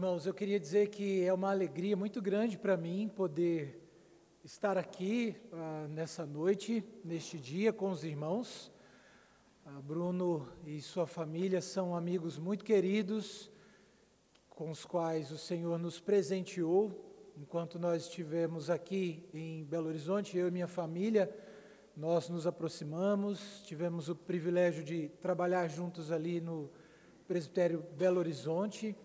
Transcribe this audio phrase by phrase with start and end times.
[0.00, 3.86] Irmãos, eu queria dizer que é uma alegria muito grande para mim poder
[4.42, 8.72] estar aqui uh, nessa noite, neste dia, com os irmãos.
[9.66, 13.50] Uh, Bruno e sua família são amigos muito queridos,
[14.48, 20.48] com os quais o Senhor nos presenteou enquanto nós estivemos aqui em Belo Horizonte, eu
[20.48, 21.30] e minha família.
[21.94, 26.70] Nós nos aproximamos, tivemos o privilégio de trabalhar juntos ali no
[27.28, 28.96] presbitério Belo Horizonte.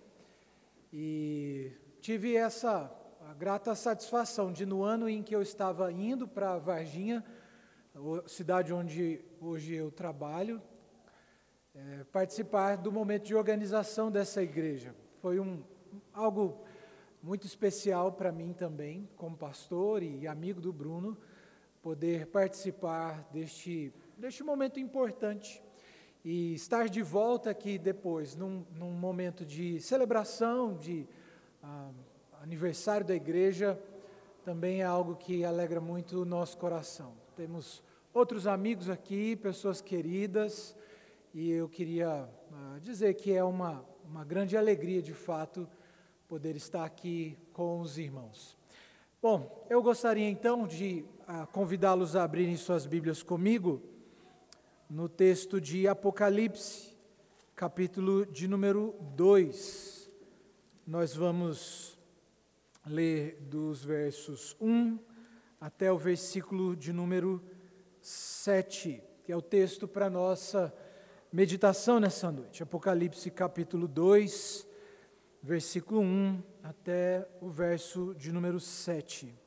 [0.98, 2.90] E tive essa
[3.38, 7.22] grata satisfação de, no ano em que eu estava indo para Varginha,
[8.28, 10.62] cidade onde hoje eu trabalho,
[11.74, 14.96] é, participar do momento de organização dessa igreja.
[15.20, 15.62] Foi um,
[16.14, 16.64] algo
[17.22, 21.18] muito especial para mim também, como pastor e amigo do Bruno,
[21.82, 25.62] poder participar deste, deste momento importante
[26.26, 31.08] e estar de volta aqui depois, num, num momento de celebração, de
[31.62, 31.92] ah,
[32.42, 33.80] aniversário da igreja,
[34.44, 37.14] também é algo que alegra muito o nosso coração.
[37.36, 40.76] Temos outros amigos aqui, pessoas queridas,
[41.32, 45.70] e eu queria ah, dizer que é uma, uma grande alegria, de fato,
[46.28, 48.58] poder estar aqui com os irmãos.
[49.22, 53.94] Bom, eu gostaria então de ah, convidá-los a abrirem suas Bíblias comigo
[54.90, 56.96] no texto de Apocalipse,
[57.56, 60.10] capítulo de número 2.
[60.86, 61.98] Nós vamos
[62.86, 65.00] ler dos versos 1
[65.60, 67.44] até o versículo de número
[68.00, 70.74] 7, que é o texto para nossa
[71.32, 72.62] meditação nessa noite.
[72.62, 74.68] Apocalipse, capítulo 2,
[75.42, 79.45] versículo 1 até o verso de número 7.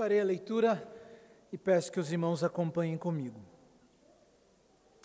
[0.00, 0.82] Farei a leitura
[1.52, 3.38] e peço que os irmãos acompanhem comigo.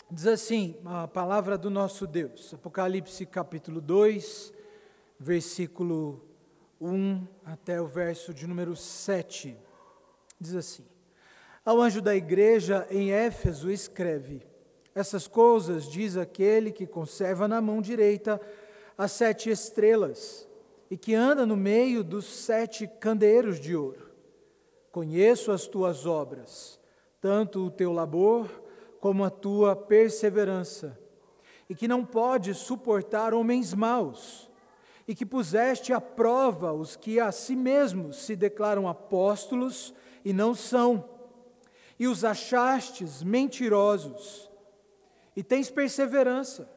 [0.09, 4.53] Diz assim a palavra do nosso Deus, Apocalipse capítulo 2,
[5.19, 6.25] versículo
[6.79, 9.57] 1 até o verso de número 7.
[10.39, 10.85] Diz assim:
[11.65, 14.47] Ao anjo da igreja em Éfeso escreve:
[14.95, 18.39] Essas coisas diz aquele que conserva na mão direita
[18.97, 20.47] as sete estrelas
[20.89, 24.04] e que anda no meio dos sete candeeiros de ouro.
[24.95, 26.79] Conheço as tuas obras,
[27.19, 28.49] tanto o teu labor
[29.01, 30.97] como a tua perseverança,
[31.67, 34.49] e que não podes suportar homens maus,
[35.05, 40.55] e que puseste à prova os que a si mesmos se declaram apóstolos e não
[40.55, 41.03] são,
[41.99, 44.49] e os achastes mentirosos,
[45.35, 46.71] e tens perseverança,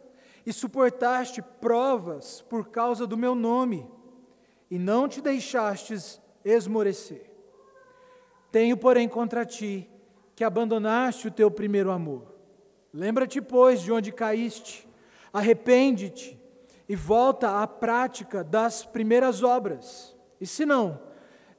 [0.45, 3.89] e suportaste provas por causa do meu nome,
[4.69, 7.38] e não te deixastes esmorecer.
[8.51, 9.89] Tenho, porém, contra ti
[10.35, 12.35] que abandonaste o teu primeiro amor.
[12.93, 14.89] Lembra-te, pois, de onde caíste,
[15.33, 16.39] arrepende-te
[16.89, 20.17] e volta à prática das primeiras obras.
[20.41, 21.01] E se não,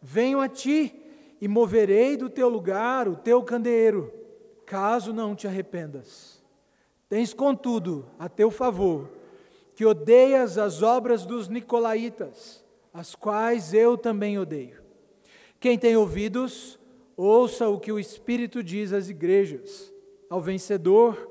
[0.02, 0.96] venho a ti
[1.42, 4.14] e moverei do teu lugar o teu candeeiro,
[4.66, 6.42] caso não te arrependas.
[7.08, 9.10] Tens, contudo, a teu favor,
[9.76, 12.64] que odeias as obras dos nicolaítas,
[12.94, 14.82] as quais eu também odeio.
[15.60, 16.79] Quem tem ouvidos,
[17.22, 19.94] Ouça o que o Espírito diz às igrejas.
[20.30, 21.30] Ao vencedor,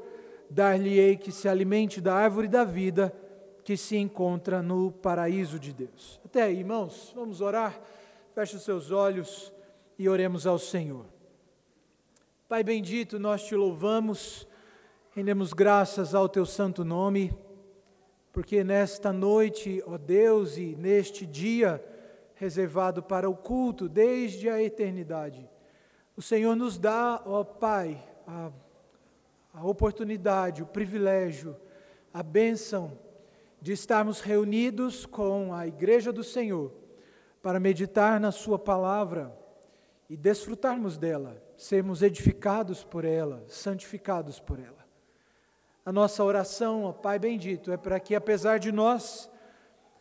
[0.51, 3.11] dar-lhe-ei que se alimente da árvore da vida
[3.65, 6.21] que se encontra no paraíso de Deus.
[6.23, 7.81] Até aí, irmãos, vamos orar.
[8.35, 9.51] Feche os seus olhos
[9.99, 11.07] e oremos ao Senhor.
[12.47, 14.47] Pai bendito, nós te louvamos,
[15.13, 17.33] rendemos graças ao teu santo nome,
[18.31, 21.83] porque nesta noite, ó Deus, e neste dia
[22.35, 25.49] reservado para o culto desde a eternidade,
[26.19, 28.51] o Senhor nos dá, ó Pai, a,
[29.55, 31.57] a oportunidade, o privilégio,
[32.13, 32.99] a bênção
[33.63, 36.73] de estarmos reunidos com a Igreja do Senhor
[37.41, 39.33] para meditar na Sua palavra
[40.11, 44.85] e desfrutarmos dela, sermos edificados por ela, santificados por ela.
[45.87, 49.31] A nossa oração, ó Pai bendito, é para que, apesar de nós,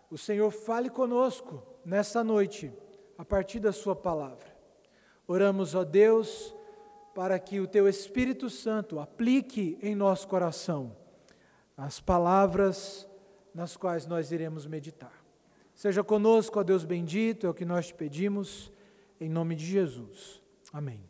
[0.10, 2.74] o Senhor fale conosco nessa noite,
[3.19, 4.56] a partir da Sua palavra.
[5.28, 6.56] Oramos, ó Deus,
[7.14, 10.96] para que o Teu Espírito Santo aplique em nosso coração
[11.76, 13.06] as palavras
[13.54, 15.26] nas quais nós iremos meditar.
[15.76, 18.72] Seja conosco, ó Deus bendito, é o que nós te pedimos,
[19.20, 20.42] em nome de Jesus.
[20.72, 21.04] Amém.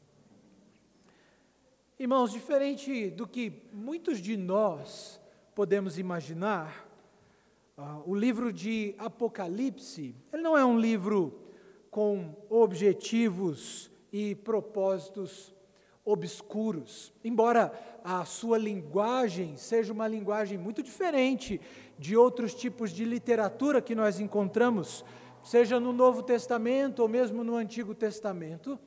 [1.99, 5.21] Irmãos, diferente do que muitos de nós
[5.53, 6.89] podemos imaginar,
[7.77, 11.39] uh, o livro de Apocalipse, ele não é um livro
[11.91, 15.53] com objetivos e propósitos
[16.03, 17.13] obscuros.
[17.23, 17.71] Embora
[18.03, 21.61] a sua linguagem seja uma linguagem muito diferente
[21.99, 25.05] de outros tipos de literatura que nós encontramos,
[25.43, 28.79] seja no Novo Testamento ou mesmo no Antigo Testamento,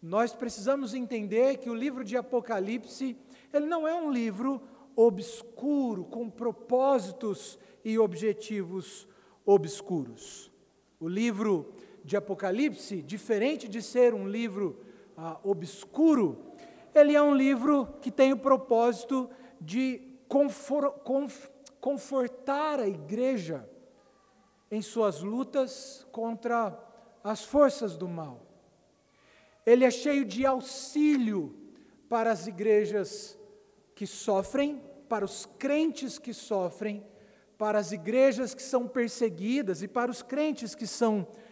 [0.00, 3.14] nós precisamos entender que o livro de Apocalipse,
[3.52, 4.62] ele não é um livro
[4.96, 9.06] obscuro, com propósitos e objetivos
[9.44, 10.50] obscuros.
[10.98, 11.74] O livro
[12.08, 14.80] de Apocalipse, diferente de ser um livro
[15.14, 16.42] ah, obscuro,
[16.94, 19.28] ele é um livro que tem o propósito
[19.60, 23.68] de confor, conf, confortar a igreja
[24.70, 26.82] em suas lutas contra
[27.22, 28.40] as forças do mal.
[29.66, 31.54] Ele é cheio de auxílio
[32.08, 33.38] para as igrejas
[33.94, 34.80] que sofrem,
[35.10, 37.06] para os crentes que sofrem,
[37.58, 41.47] para as igrejas que são perseguidas e para os crentes que são perseguidos.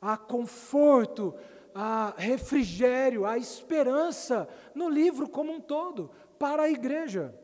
[0.00, 1.34] Há conforto,
[1.74, 7.34] há refrigério, há esperança no livro como um todo, para a igreja.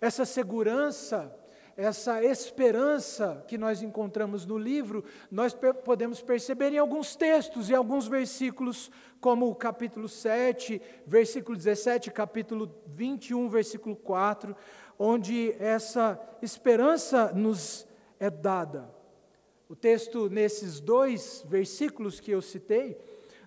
[0.00, 1.34] Essa segurança,
[1.76, 8.08] essa esperança que nós encontramos no livro, nós podemos perceber em alguns textos, em alguns
[8.08, 14.56] versículos, como o capítulo 7, versículo 17, capítulo 21, versículo 4,
[14.98, 17.86] onde essa esperança nos
[18.18, 18.97] é dada.
[19.68, 22.96] O texto, nesses dois versículos que eu citei,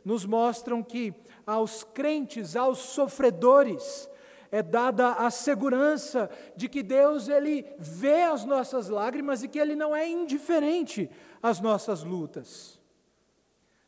[0.05, 1.13] nos mostram que
[1.47, 4.07] aos crentes, aos sofredores,
[4.51, 9.75] é dada a segurança de que Deus ele vê as nossas lágrimas e que ele
[9.75, 11.09] não é indiferente
[11.41, 12.79] às nossas lutas.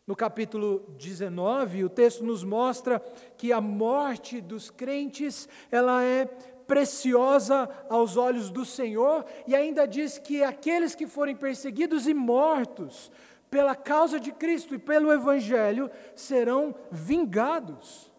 [0.07, 2.99] No capítulo 19, o texto nos mostra
[3.37, 6.25] que a morte dos crentes, ela é
[6.67, 13.11] preciosa aos olhos do Senhor, e ainda diz que aqueles que forem perseguidos e mortos
[13.49, 18.11] pela causa de Cristo e pelo Evangelho serão vingados.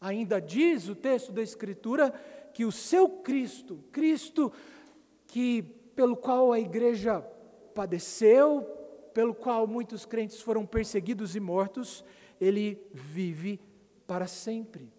[0.00, 2.12] Ainda diz o texto da Escritura
[2.52, 4.52] que o seu Cristo, Cristo
[5.26, 5.62] que
[5.96, 7.20] pelo qual a igreja
[7.74, 8.62] padeceu,
[9.12, 12.04] pelo qual muitos crentes foram perseguidos e mortos,
[12.40, 13.60] ele vive
[14.06, 14.93] para sempre.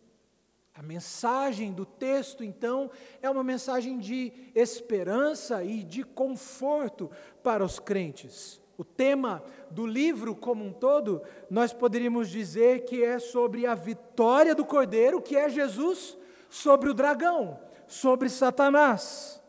[0.76, 2.92] A mensagem do texto, então,
[3.22, 7.10] é uma mensagem de esperança e de conforto
[7.42, 8.60] para os crentes.
[8.78, 9.42] O tema
[9.72, 15.22] do livro como um todo, nós poderíamos dizer que é sobre a vitória do Cordeiro,
[15.22, 16.18] que é Jesus,
[16.50, 17.58] sobre o dragão,
[17.88, 19.42] sobre Satanás.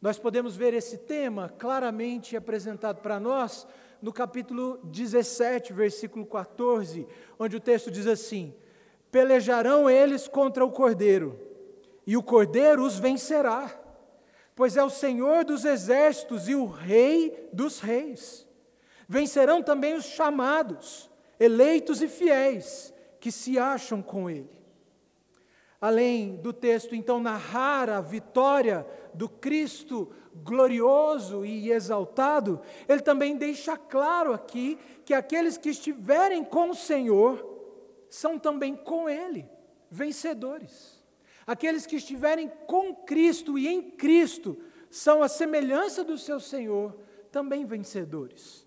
[0.00, 3.66] Nós podemos ver esse tema claramente apresentado para nós
[4.00, 7.06] no capítulo 17, versículo 14,
[7.38, 8.54] onde o texto diz assim:
[9.10, 11.38] Pelejarão eles contra o Cordeiro,
[12.06, 13.78] e o Cordeiro os vencerá
[14.58, 18.44] pois é o Senhor dos exércitos e o Rei dos reis.
[19.08, 21.08] Vencerão também os chamados,
[21.38, 24.50] eleitos e fiéis, que se acham com Ele.
[25.80, 28.84] Além do texto, então, narrar a vitória
[29.14, 36.70] do Cristo glorioso e exaltado, ele também deixa claro aqui que aqueles que estiverem com
[36.70, 37.57] o Senhor
[38.08, 39.48] são também com Ele
[39.90, 41.02] vencedores.
[41.46, 44.58] Aqueles que estiverem com Cristo e em Cristo
[44.90, 46.96] são a semelhança do seu Senhor,
[47.30, 48.66] também vencedores.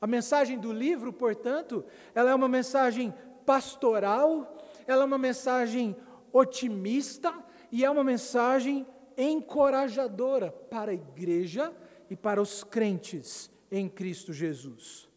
[0.00, 3.12] A mensagem do livro, portanto, ela é uma mensagem
[3.44, 5.96] pastoral, ela é uma mensagem
[6.32, 7.34] otimista
[7.70, 11.72] e é uma mensagem encorajadora para a igreja
[12.08, 15.08] e para os crentes em Cristo Jesus.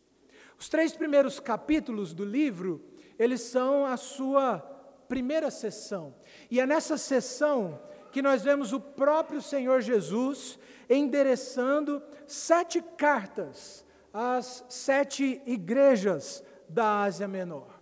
[0.58, 2.91] Os três primeiros capítulos do livro,
[3.22, 4.58] eles são a sua
[5.08, 6.16] primeira sessão.
[6.50, 7.80] E é nessa sessão
[8.12, 10.58] que nós vemos o próprio Senhor Jesus
[10.90, 17.80] endereçando sete cartas às sete igrejas da Ásia Menor.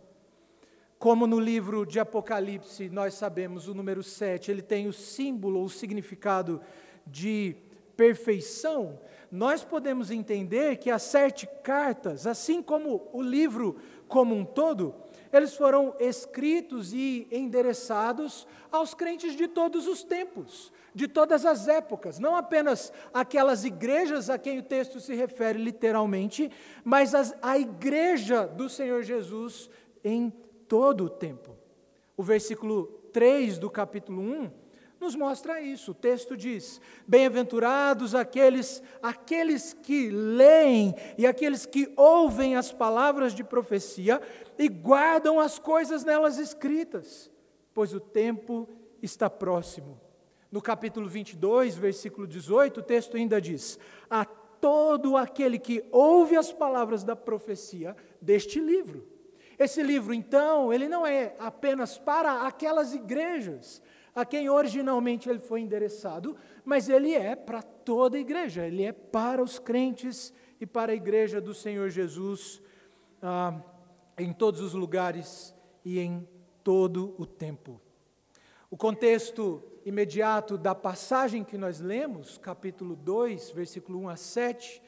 [0.98, 5.70] Como no livro de Apocalipse, nós sabemos o número sete, ele tem o símbolo, o
[5.70, 6.60] significado
[7.08, 7.56] de
[7.96, 9.00] perfeição,
[9.32, 13.78] nós podemos entender que as sete cartas, assim como o livro
[14.08, 14.96] como um todo,
[15.32, 22.20] eles foram escritos e endereçados aos crentes de todos os tempos, de todas as épocas,
[22.20, 26.52] não apenas aquelas igrejas a quem o texto se refere literalmente,
[26.84, 29.70] mas as, a igreja do Senhor Jesus
[30.04, 30.32] em
[30.68, 31.56] todo o tempo.
[32.18, 34.69] O versículo 3 do capítulo 1
[35.00, 35.92] nos mostra isso.
[35.92, 43.44] O texto diz: Bem-aventurados aqueles, aqueles que leem e aqueles que ouvem as palavras de
[43.44, 44.22] profecia
[44.58, 47.32] e guardam as coisas nelas escritas,
[47.74, 48.68] pois o tempo
[49.02, 50.00] está próximo.
[50.52, 53.80] No capítulo 22, versículo 18, o texto ainda diz:
[54.10, 59.08] A todo aquele que ouve as palavras da profecia deste livro.
[59.58, 63.82] Esse livro, então, ele não é apenas para aquelas igrejas
[64.20, 66.36] a quem originalmente ele foi endereçado,
[66.66, 70.96] mas ele é para toda a igreja, ele é para os crentes e para a
[70.96, 72.62] igreja do Senhor Jesus
[73.22, 73.62] ah,
[74.18, 76.28] em todos os lugares e em
[76.64, 77.80] todo o tempo.
[78.70, 84.82] O contexto imediato da passagem que nós lemos, capítulo 2, versículo 1 a 7,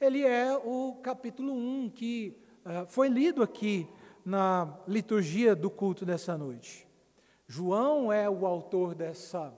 [0.00, 3.86] ele é o capítulo 1 que uh, foi lido aqui
[4.24, 6.89] na liturgia do culto dessa noite.
[7.52, 9.52] João é o autor dessa,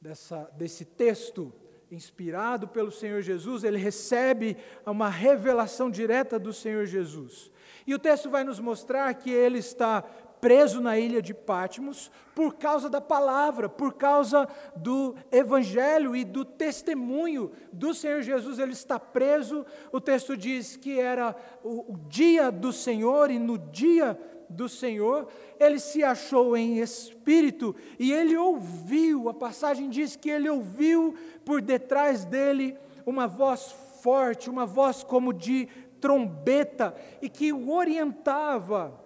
[0.00, 1.54] dessa, desse texto
[1.88, 7.52] inspirado pelo Senhor Jesus, ele recebe uma revelação direta do Senhor Jesus.
[7.86, 10.02] E o texto vai nos mostrar que ele está
[10.40, 16.44] preso na ilha de Pátimos por causa da palavra, por causa do evangelho e do
[16.44, 18.58] testemunho do Senhor Jesus.
[18.58, 19.64] Ele está preso.
[19.92, 24.18] O texto diz que era o, o dia do Senhor e no dia
[24.54, 30.48] do Senhor, ele se achou em espírito e ele ouviu, a passagem diz que ele
[30.48, 35.68] ouviu por detrás dele uma voz forte, uma voz como de
[36.00, 39.02] trombeta, e que o orientava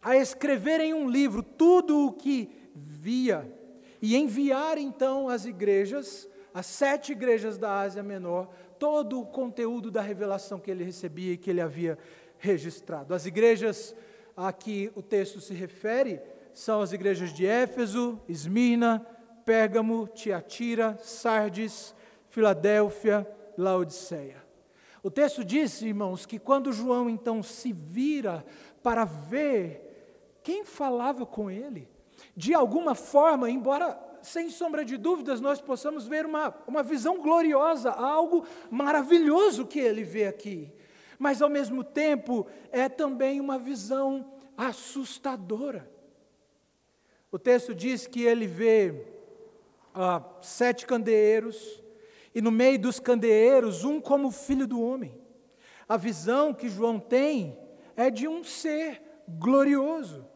[0.00, 3.52] a escrever em um livro tudo o que via
[4.00, 8.48] e enviar então às igrejas, às sete igrejas da Ásia Menor,
[8.78, 11.96] todo o conteúdo da revelação que ele recebia e que ele havia
[12.38, 13.14] registrado.
[13.14, 13.94] As igrejas
[14.36, 16.20] a que o texto se refere
[16.52, 19.06] são as igrejas de Éfeso, Esmirna,
[19.44, 21.94] Pérgamo, Tiatira, Sardes,
[22.28, 24.42] Filadélfia, Laodiceia.
[25.02, 28.44] O texto diz, irmãos, que quando João então se vira
[28.82, 31.88] para ver quem falava com ele?
[32.36, 37.90] De alguma forma, embora sem sombra de dúvidas nós possamos ver uma, uma visão gloriosa,
[37.90, 40.72] algo maravilhoso que ele vê aqui,
[41.22, 45.88] mas ao mesmo tempo é também uma visão assustadora.
[47.30, 49.06] O texto diz que ele vê
[49.94, 51.80] ah, sete candeeiros,
[52.34, 55.16] e no meio dos candeeiros, um como filho do homem.
[55.88, 57.56] A visão que João tem
[57.96, 60.26] é de um ser glorioso.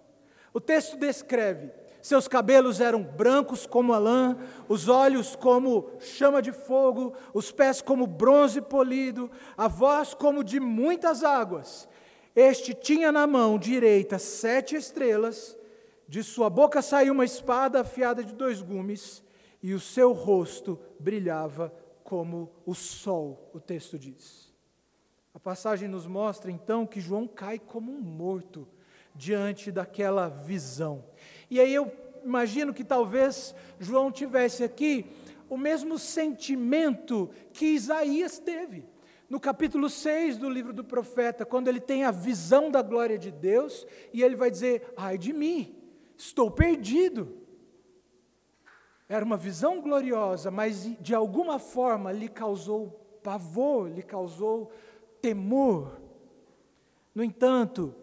[0.55, 1.73] O texto descreve:
[2.07, 7.83] seus cabelos eram brancos como a lã, os olhos como chama de fogo, os pés
[7.83, 11.89] como bronze polido, a voz como de muitas águas.
[12.33, 15.59] Este tinha na mão direita sete estrelas,
[16.07, 19.21] de sua boca saiu uma espada afiada de dois gumes,
[19.61, 24.55] e o seu rosto brilhava como o sol, o texto diz.
[25.35, 28.69] A passagem nos mostra então que João cai como um morto
[29.17, 31.05] diante daquela visão.
[31.51, 31.93] E aí eu
[32.25, 35.07] imagino que talvez João tivesse aqui
[35.49, 38.85] o mesmo sentimento que Isaías teve.
[39.29, 43.31] No capítulo 6 do livro do profeta, quando ele tem a visão da glória de
[43.31, 45.75] Deus, e ele vai dizer: Ai de mim,
[46.17, 47.37] estou perdido.
[49.09, 52.89] Era uma visão gloriosa, mas de alguma forma lhe causou
[53.23, 54.71] pavor, lhe causou
[55.21, 56.01] temor.
[57.15, 57.95] No entanto,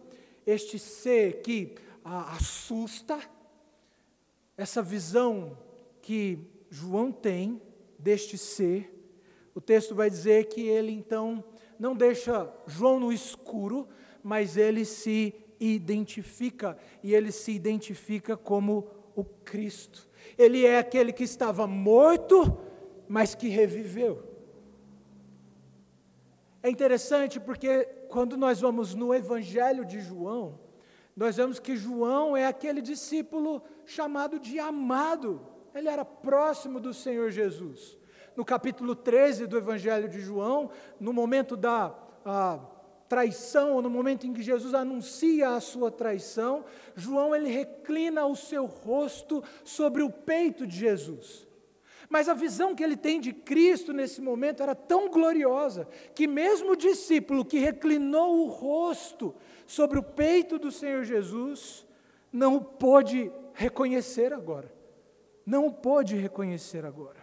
[0.46, 1.74] este ser que
[2.04, 3.18] assusta,
[4.56, 5.58] essa visão
[6.00, 6.38] que
[6.70, 7.60] João tem
[7.98, 8.90] deste ser,
[9.54, 11.42] o texto vai dizer que ele então
[11.78, 13.88] não deixa João no escuro,
[14.22, 20.08] mas ele se identifica, e ele se identifica como o Cristo.
[20.36, 22.58] Ele é aquele que estava morto,
[23.08, 24.22] mas que reviveu.
[26.62, 30.58] É interessante porque quando nós vamos no Evangelho de João,
[31.16, 35.46] nós vemos que João é aquele discípulo chamado de amado.
[35.74, 37.96] Ele era próximo do Senhor Jesus.
[38.36, 41.94] No capítulo 13 do Evangelho de João, no momento da
[43.08, 46.64] traição, no momento em que Jesus anuncia a sua traição,
[46.96, 51.46] João ele reclina o seu rosto sobre o peito de Jesus.
[52.14, 56.70] Mas a visão que ele tem de Cristo nesse momento era tão gloriosa que, mesmo
[56.70, 59.34] o discípulo que reclinou o rosto
[59.66, 61.84] sobre o peito do Senhor Jesus,
[62.32, 64.72] não o pôde reconhecer agora.
[65.44, 67.18] Não o pôde reconhecer agora.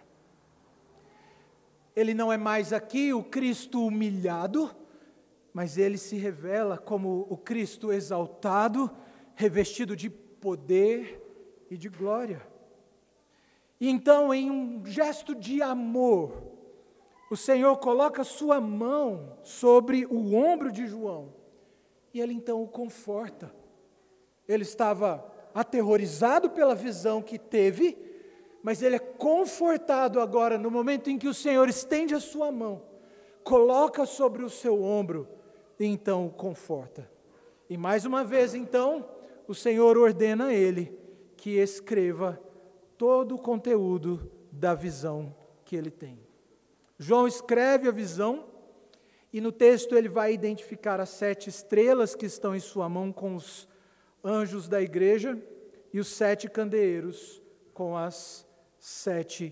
[1.95, 4.75] Ele não é mais aqui o Cristo humilhado,
[5.53, 8.91] mas ele se revela como o Cristo exaltado,
[9.35, 11.17] revestido de poder
[11.69, 12.50] e de glória.
[13.81, 16.31] E então, em um gesto de amor,
[17.31, 21.33] o Senhor coloca sua mão sobre o ombro de João
[22.13, 23.51] e ele então o conforta.
[24.47, 27.97] Ele estava aterrorizado pela visão que teve,
[28.61, 32.83] mas ele é confortado agora no momento em que o Senhor estende a sua mão,
[33.43, 35.27] coloca sobre o seu ombro
[35.79, 37.09] e então o conforta.
[37.67, 39.09] E mais uma vez, então,
[39.47, 40.95] o Senhor ordena a ele
[41.35, 42.39] que escreva
[43.01, 46.19] todo o conteúdo da visão que ele tem.
[46.99, 48.45] João escreve a visão
[49.33, 53.35] e no texto ele vai identificar as sete estrelas que estão em sua mão com
[53.35, 53.67] os
[54.23, 55.35] anjos da igreja
[55.91, 57.41] e os sete candeeiros
[57.73, 58.45] com as
[58.77, 59.51] sete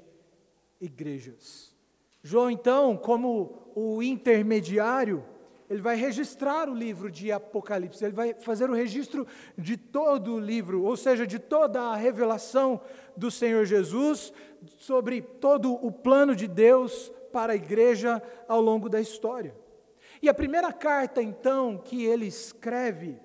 [0.79, 1.75] igrejas.
[2.21, 5.25] João, então, como o intermediário,
[5.69, 10.39] ele vai registrar o livro de Apocalipse, ele vai fazer o registro de todo o
[10.39, 12.81] livro, ou seja, de toda a revelação
[13.15, 14.33] do Senhor Jesus
[14.77, 19.55] sobre todo o plano de Deus para a igreja ao longo da história.
[20.21, 23.17] E a primeira carta, então, que ele escreve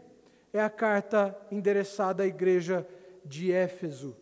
[0.53, 2.87] é a carta endereçada à igreja
[3.25, 4.17] de Éfeso.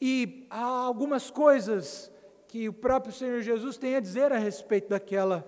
[0.00, 2.12] E há algumas coisas
[2.46, 5.44] que o próprio Senhor Jesus tem a dizer a respeito daquela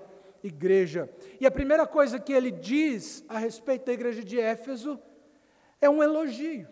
[0.46, 1.10] igreja.
[1.40, 4.98] E a primeira coisa que ele diz a respeito da igreja de Éfeso
[5.80, 6.68] é um elogio.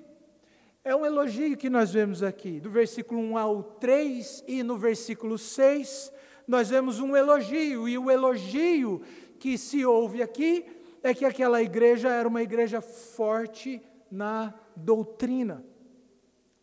[0.84, 5.38] É um elogio que nós vemos aqui, do versículo 1 ao 3 e no versículo
[5.38, 6.12] 6,
[6.46, 9.00] nós vemos um elogio, e o elogio
[9.38, 10.66] que se ouve aqui
[11.02, 15.64] é que aquela igreja era uma igreja forte na doutrina.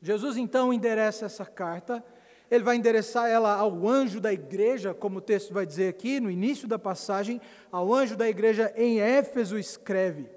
[0.02, 2.04] Jesus então endereça essa carta,
[2.52, 6.30] ele vai endereçar ela ao anjo da igreja, como o texto vai dizer aqui no
[6.30, 7.40] início da passagem,
[7.72, 10.30] ao anjo da igreja em Éfeso escreve.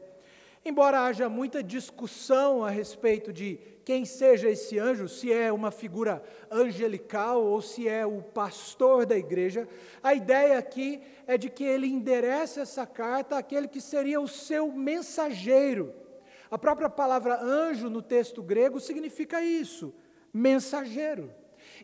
[0.65, 6.23] Embora haja muita discussão a respeito de quem seja esse anjo, se é uma figura
[6.51, 9.69] angelical ou se é o pastor da igreja,
[10.01, 14.71] a ideia aqui é de que ele endereça essa carta àquele que seria o seu
[14.71, 15.93] mensageiro.
[16.49, 19.93] A própria palavra anjo no texto grego significa isso,
[20.33, 21.31] mensageiro.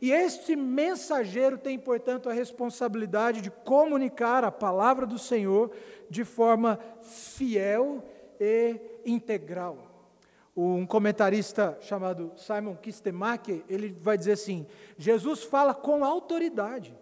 [0.01, 5.71] E este mensageiro tem, portanto, a responsabilidade de comunicar a palavra do Senhor
[6.09, 8.05] de forma fiel
[8.39, 9.87] e integral.
[10.57, 14.67] Um comentarista chamado Simon Kistemacher, ele vai dizer assim:
[14.99, 16.95] Jesus fala com autoridade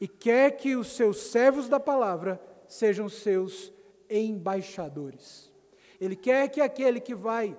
[0.00, 3.72] e quer que os seus servos da palavra sejam seus
[4.10, 5.52] embaixadores.
[6.00, 7.56] Ele quer que aquele que vai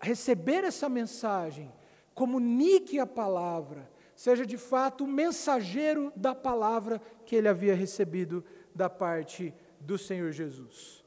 [0.00, 1.72] receber essa mensagem
[2.14, 3.88] comunique a palavra,
[4.18, 10.32] seja de fato o mensageiro da palavra que ele havia recebido da parte do Senhor
[10.32, 11.04] Jesus.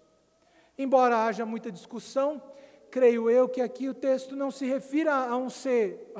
[0.77, 2.41] Embora haja muita discussão,
[2.89, 6.13] creio eu que aqui o texto não se refira a um ser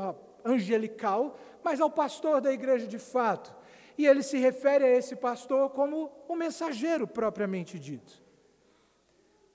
[0.43, 3.55] angelical, mas ao pastor da igreja de fato.
[3.97, 8.21] E ele se refere a esse pastor como o mensageiro propriamente dito.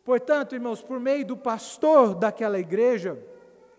[0.03, 3.22] Portanto, irmãos, por meio do pastor daquela igreja,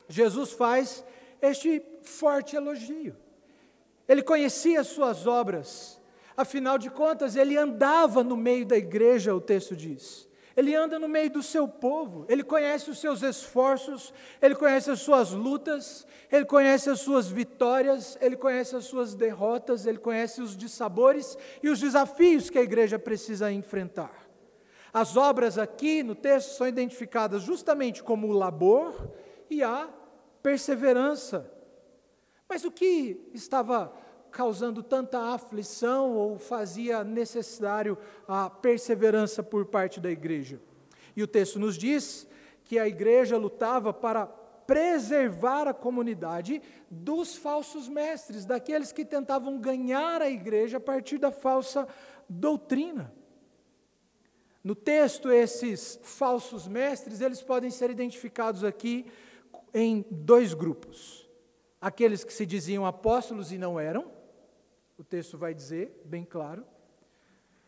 [0.08, 1.04] Jesus faz
[1.41, 3.15] este forte elogio.
[4.08, 6.02] Ele conhecia as suas obras,
[6.36, 10.28] afinal de contas, ele andava no meio da igreja, o texto diz.
[10.56, 15.00] Ele anda no meio do seu povo, ele conhece os seus esforços, ele conhece as
[15.02, 20.58] suas lutas, ele conhece as suas vitórias, ele conhece as suas derrotas, ele conhece os
[20.58, 24.28] dissabores e os desafios que a igreja precisa enfrentar.
[24.91, 29.12] As obras aqui no texto são identificadas justamente como o labor
[29.52, 29.88] e a
[30.41, 31.57] perseverança.
[32.47, 33.93] Mas o que estava
[34.31, 40.62] causando tanta aflição ou fazia necessário a perseverança por parte da igreja.
[41.15, 42.27] E o texto nos diz
[42.63, 50.21] que a igreja lutava para preservar a comunidade dos falsos mestres, daqueles que tentavam ganhar
[50.21, 51.88] a igreja a partir da falsa
[52.27, 53.13] doutrina.
[54.63, 59.05] No texto, esses falsos mestres, eles podem ser identificados aqui
[59.73, 61.26] em dois grupos.
[61.79, 64.11] Aqueles que se diziam apóstolos e não eram,
[64.97, 66.65] o texto vai dizer, bem claro,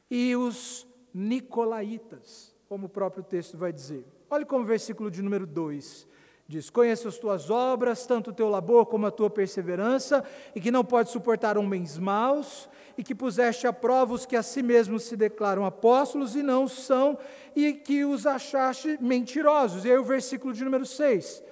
[0.10, 4.06] e os nicolaítas, como o próprio texto vai dizer.
[4.30, 6.08] Olhe como o versículo de número 2
[6.50, 10.24] diz: Conheço as tuas obras, tanto o teu labor como a tua perseverança,
[10.56, 12.68] e que não pode suportar homens maus,
[12.98, 16.68] e que puseste a prova os que a si mesmos se declaram apóstolos e não
[16.68, 17.18] são,
[17.56, 19.86] e que os achaste mentirosos.
[19.86, 21.44] E aí o versículo de número 6.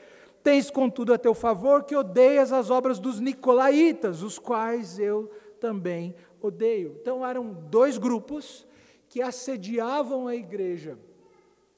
[0.48, 5.30] Tens, contudo, a teu favor que odeias as obras dos nicolaítas, os quais eu
[5.60, 6.98] também odeio.
[7.02, 8.66] Então eram dois grupos
[9.10, 10.98] que assediavam a igreja.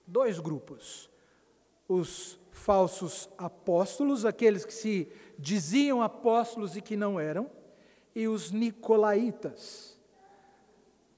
[0.05, 1.10] Dois grupos.
[1.88, 7.49] Os falsos apóstolos, aqueles que se diziam apóstolos e que não eram,
[8.13, 9.99] e os nicolaítas.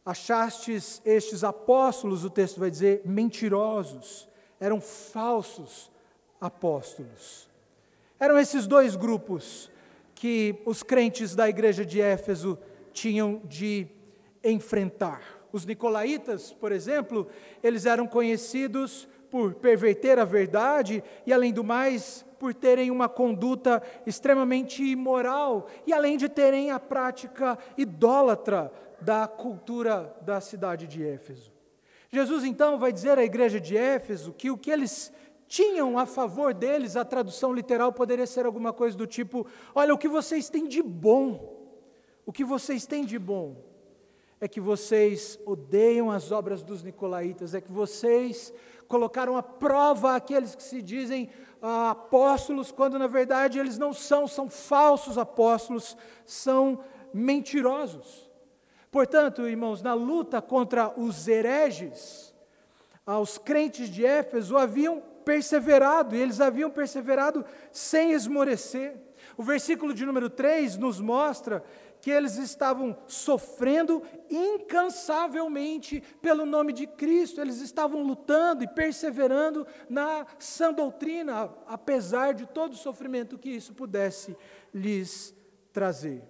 [0.06, 4.26] Achastes estes apóstolos, o texto vai dizer, mentirosos,
[4.58, 5.92] eram falsos
[6.42, 7.48] apóstolos.
[8.20, 9.72] Eram esses dois grupos
[10.16, 12.58] que os crentes da igreja de Éfeso
[12.92, 13.88] tinham de
[14.44, 15.22] enfrentar.
[15.52, 17.28] Os nicolaítas, por exemplo,
[17.64, 23.82] eles eram conhecidos por perverter a verdade e, além do mais, por terem uma conduta
[24.06, 31.52] extremamente imoral e, além de terem a prática idólatra da cultura da cidade de Éfeso.
[32.12, 35.12] Jesus então vai dizer à igreja de Éfeso que o que eles
[35.52, 39.98] tinham a favor deles, a tradução literal poderia ser alguma coisa do tipo: olha, o
[39.98, 41.76] que vocês têm de bom,
[42.26, 43.58] o que vocês têm de bom
[44.40, 48.54] é que vocês odeiam as obras dos nicolaítas, é que vocês
[48.88, 51.30] colocaram à prova aqueles que se dizem
[51.62, 56.80] ah, apóstolos, quando na verdade eles não são, são falsos apóstolos, são
[57.14, 58.32] mentirosos.
[58.90, 62.34] Portanto, irmãos, na luta contra os hereges,
[63.06, 68.96] aos crentes de Éfeso haviam perseverado, e eles haviam perseverado sem esmorecer.
[69.38, 71.64] O versículo de número 3 nos mostra
[72.02, 80.26] que eles estavam sofrendo incansavelmente pelo nome de Cristo, eles estavam lutando e perseverando na
[80.40, 84.36] sã doutrina, apesar de todo o sofrimento que isso pudesse
[84.74, 85.36] lhes
[85.72, 86.24] trazer.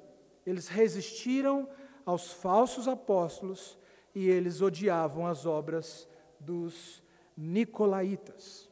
[0.45, 1.69] Eles resistiram
[2.06, 3.77] aos falsos apóstolos
[4.13, 6.08] e eles odiavam as obras
[6.39, 7.01] dos
[7.38, 8.70] nicolaítas.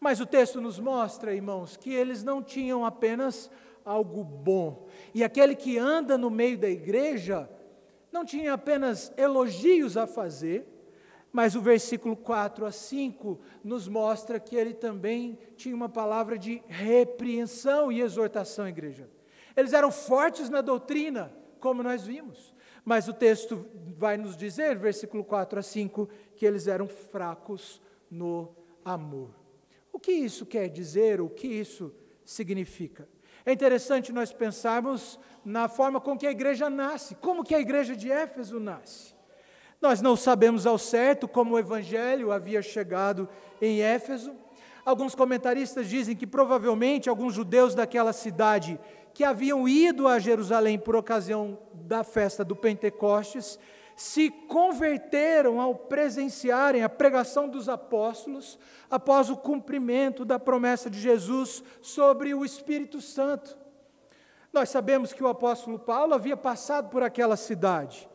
[0.00, 3.50] Mas o texto nos mostra, irmãos, que eles não tinham apenas
[3.84, 4.88] algo bom.
[5.14, 7.48] E aquele que anda no meio da igreja
[8.10, 10.66] não tinha apenas elogios a fazer,
[11.30, 16.62] mas o versículo 4 a 5 nos mostra que ele também tinha uma palavra de
[16.66, 19.08] repreensão e exortação à igreja.
[19.56, 23.66] Eles eram fortes na doutrina, como nós vimos, mas o texto
[23.98, 29.39] vai nos dizer, versículo 4 a 5, que eles eram fracos no amor.
[29.92, 31.20] O que isso quer dizer?
[31.20, 31.92] O que isso
[32.24, 33.08] significa?
[33.44, 37.96] É interessante nós pensarmos na forma com que a igreja nasce, como que a igreja
[37.96, 39.14] de Éfeso nasce.
[39.80, 43.28] Nós não sabemos ao certo como o evangelho havia chegado
[43.60, 44.32] em Éfeso.
[44.84, 48.78] Alguns comentaristas dizem que provavelmente alguns judeus daquela cidade
[49.14, 53.58] que haviam ido a Jerusalém por ocasião da festa do Pentecostes
[54.00, 58.58] se converteram ao presenciarem a pregação dos apóstolos
[58.90, 63.58] após o cumprimento da promessa de Jesus sobre o Espírito Santo.
[64.54, 68.08] Nós sabemos que o apóstolo Paulo havia passado por aquela cidade.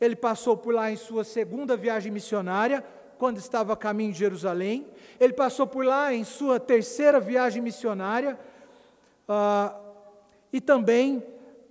[0.00, 2.80] Ele passou por lá em sua segunda viagem missionária,
[3.18, 4.86] quando estava a caminho de Jerusalém.
[5.18, 8.38] Ele passou por lá em sua terceira viagem missionária.
[9.28, 9.76] Uh,
[10.52, 11.20] e também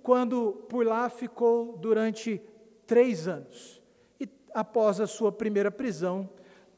[0.02, 2.42] quando por lá ficou durante
[2.92, 3.80] três anos.
[4.20, 6.28] E após a sua primeira prisão,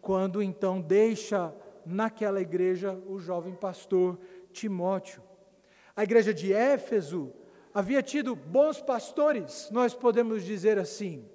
[0.01, 1.53] quando então deixa
[1.85, 4.17] naquela igreja o jovem pastor
[4.53, 5.21] Timóteo.
[5.97, 7.33] A igreja de Éfeso
[7.75, 11.29] havia tido bons pastores, nós podemos dizer assim.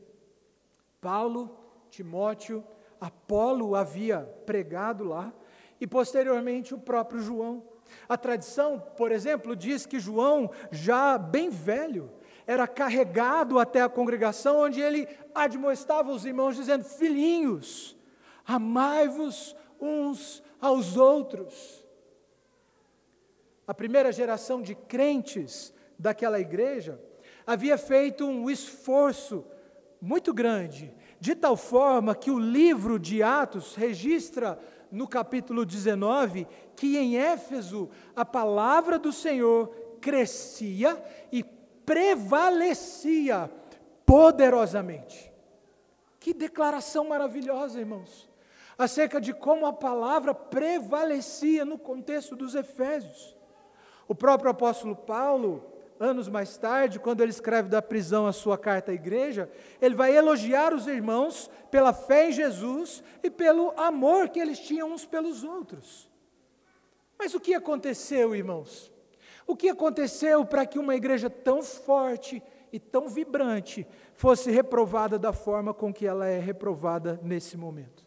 [1.01, 2.63] Paulo, Timóteo,
[3.01, 5.33] Apolo havia pregado lá,
[5.81, 7.67] e posteriormente o próprio João.
[8.07, 12.09] A tradição, por exemplo, diz que João, já bem velho,
[12.49, 17.95] era carregado até a congregação, onde ele admoestava os irmãos, dizendo: Filhinhos,
[18.43, 21.85] amai-vos uns aos outros.
[23.67, 26.99] A primeira geração de crentes daquela igreja
[27.45, 29.45] havia feito um esforço
[30.01, 34.57] muito grande, de tal forma que o livro de Atos registra
[34.91, 39.67] no capítulo 19 que em Éfeso a palavra do Senhor
[40.01, 40.99] crescia
[41.31, 41.43] e
[41.89, 43.49] prevalecia
[44.05, 45.33] poderosamente.
[46.19, 48.29] Que declaração maravilhosa, irmãos,
[48.77, 53.35] acerca de como a palavra prevalecia no contexto dos Efésios.
[54.07, 55.65] O próprio apóstolo Paulo,
[55.99, 59.49] anos mais tarde, quando ele escreve da prisão a sua carta à igreja,
[59.81, 64.91] ele vai elogiar os irmãos pela fé em Jesus e pelo amor que eles tinham
[64.91, 66.07] uns pelos outros.
[67.17, 68.91] Mas o que aconteceu, irmãos?
[69.49, 72.39] O que aconteceu para que uma igreja tão forte
[72.71, 78.05] e tão vibrante fosse reprovada da forma com que ela é reprovada nesse momento?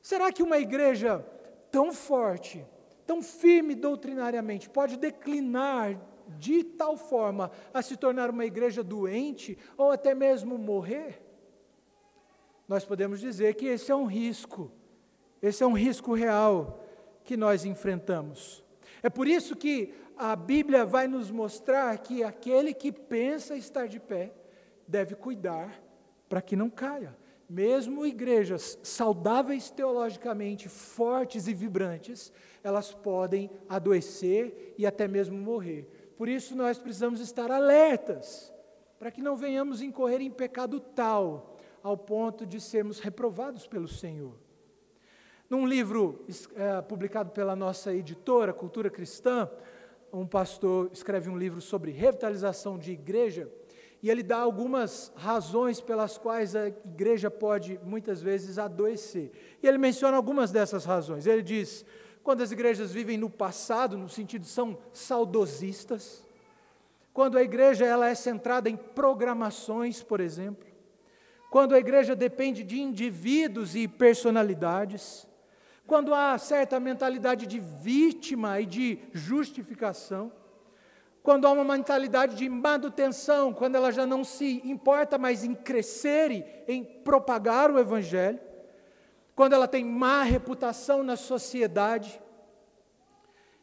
[0.00, 1.22] Será que uma igreja
[1.70, 2.64] tão forte,
[3.06, 6.00] tão firme doutrinariamente, pode declinar
[6.38, 11.22] de tal forma a se tornar uma igreja doente ou até mesmo morrer?
[12.66, 14.72] Nós podemos dizer que esse é um risco,
[15.42, 16.82] esse é um risco real
[17.22, 18.64] que nós enfrentamos.
[19.04, 24.00] É por isso que a Bíblia vai nos mostrar que aquele que pensa estar de
[24.00, 24.32] pé
[24.88, 25.78] deve cuidar
[26.26, 27.14] para que não caia.
[27.46, 36.14] Mesmo igrejas saudáveis teologicamente, fortes e vibrantes, elas podem adoecer e até mesmo morrer.
[36.16, 38.50] Por isso nós precisamos estar alertas,
[38.98, 44.43] para que não venhamos incorrer em pecado tal, ao ponto de sermos reprovados pelo Senhor.
[45.48, 46.24] Num livro
[46.56, 49.48] é, publicado pela nossa editora, Cultura Cristã,
[50.10, 53.50] um pastor escreve um livro sobre revitalização de igreja,
[54.02, 59.32] e ele dá algumas razões pelas quais a igreja pode muitas vezes adoecer.
[59.62, 61.26] E ele menciona algumas dessas razões.
[61.26, 61.84] Ele diz:
[62.22, 66.24] quando as igrejas vivem no passado, no sentido são saudosistas,
[67.12, 70.66] quando a igreja ela é centrada em programações, por exemplo,
[71.50, 75.26] quando a igreja depende de indivíduos e personalidades,
[75.86, 80.32] quando há certa mentalidade de vítima e de justificação,
[81.22, 86.30] quando há uma mentalidade de manutenção, quando ela já não se importa mais em crescer
[86.30, 88.40] e em propagar o Evangelho,
[89.34, 92.20] quando ela tem má reputação na sociedade,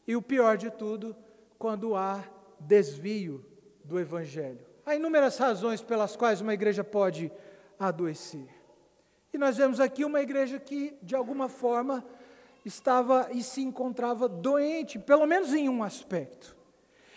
[0.08, 1.16] e o pior de tudo,
[1.58, 2.24] quando há
[2.60, 3.46] desvio
[3.84, 4.66] do Evangelho.
[4.86, 7.32] Há inúmeras razões pelas quais uma igreja pode
[7.80, 8.61] adoecer.
[9.34, 12.06] E nós vemos aqui uma igreja que, de alguma forma,
[12.65, 16.56] estava e se encontrava doente, pelo menos em um aspecto.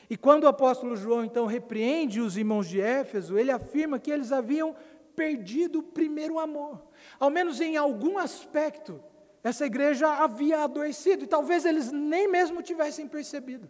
[0.09, 4.33] E quando o apóstolo João então repreende os irmãos de Éfeso, ele afirma que eles
[4.33, 4.77] haviam
[5.16, 6.83] perdido o primeiro amor.
[7.18, 9.03] Ao menos em algum aspecto,
[9.42, 13.68] essa igreja havia adoecido, e talvez eles nem mesmo tivessem percebido.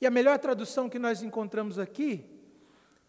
[0.00, 2.24] E a melhor tradução que nós encontramos aqui,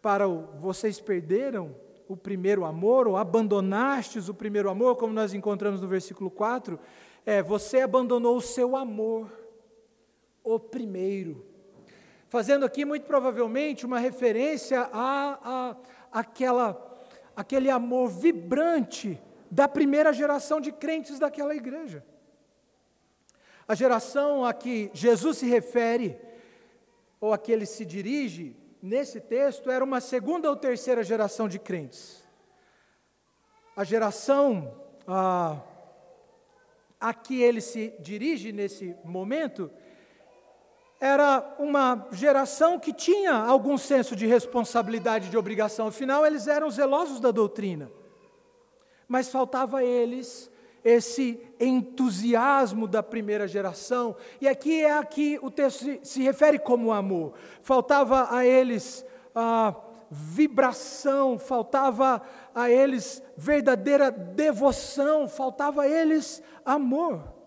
[0.02, 1.76] para o vocês perderam
[2.10, 6.80] o primeiro amor, ou abandonastes o primeiro amor, como nós encontramos no versículo 4,
[7.24, 9.32] é: você abandonou o seu amor,
[10.44, 11.46] o primeiro.
[12.28, 15.76] Fazendo aqui, muito provavelmente, uma referência a, a
[16.12, 17.00] aquela,
[17.36, 22.04] aquele amor vibrante da primeira geração de crentes daquela igreja.
[23.68, 26.20] A geração a que Jesus se refere,
[27.22, 31.60] ou a que ele se dirige, nesse texto era uma segunda ou terceira geração de
[31.60, 32.24] crentes.
[33.76, 34.74] A geração
[35.08, 35.58] a,
[37.00, 39.72] a que ele se dirige nesse momento
[41.00, 47.22] era uma geração que tinha algum senso de responsabilidade, de obrigação, afinal, eles eram zelosos
[47.22, 47.90] da doutrina.
[49.08, 50.52] Mas faltava a eles
[50.84, 56.92] esse entusiasmo da primeira geração, e aqui é a que o texto se refere como
[56.92, 57.34] amor.
[57.62, 59.76] Faltava a eles a
[60.10, 62.22] vibração, faltava
[62.54, 67.40] a eles verdadeira devoção, faltava a eles amor.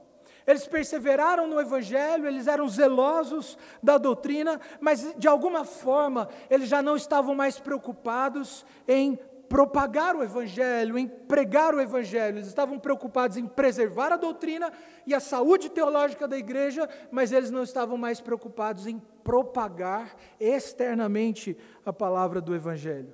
[0.47, 6.83] Eles perseveraram no Evangelho, eles eram zelosos da doutrina, mas de alguma forma eles já
[6.83, 9.19] não estavam mais preocupados em
[9.53, 12.39] propagar o Evangelho, em pregar o Evangelho.
[12.39, 14.73] Eles estavam preocupados em preservar a doutrina
[15.07, 21.55] e a saúde teológica da igreja, mas eles não estavam mais preocupados em propagar externamente
[21.85, 23.13] a palavra do Evangelho.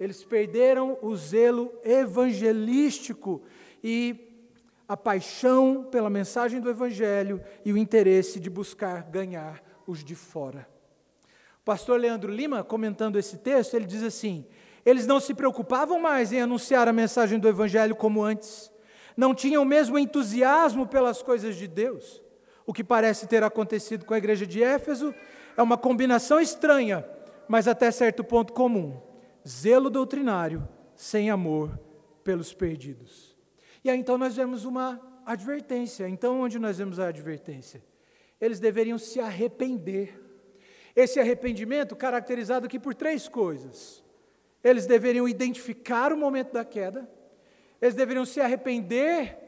[0.00, 3.40] Eles perderam o zelo evangelístico
[3.80, 4.42] e
[4.88, 10.66] a paixão pela mensagem do Evangelho e o interesse de buscar ganhar os de fora.
[11.60, 14.44] O pastor Leandro Lima, comentando esse texto, ele diz assim:
[14.84, 18.70] eles não se preocupavam mais em anunciar a mensagem do Evangelho como antes,
[19.16, 22.22] não tinham o mesmo entusiasmo pelas coisas de Deus.
[22.66, 25.14] O que parece ter acontecido com a igreja de Éfeso
[25.56, 27.04] é uma combinação estranha,
[27.48, 29.00] mas até certo ponto comum:
[29.46, 31.78] zelo doutrinário sem amor
[32.22, 33.36] pelos perdidos.
[33.82, 36.08] E aí então nós vemos uma advertência.
[36.08, 37.82] Então, onde nós vemos a advertência?
[38.40, 40.18] Eles deveriam se arrepender.
[40.94, 44.02] Esse arrependimento caracterizado aqui por três coisas.
[44.62, 47.08] Eles deveriam identificar o momento da queda,
[47.80, 49.38] eles deveriam se arrepender